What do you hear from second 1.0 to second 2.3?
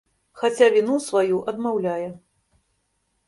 сваю адмаўляе.